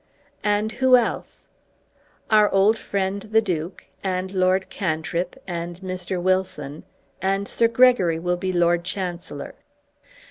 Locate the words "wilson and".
6.19-7.47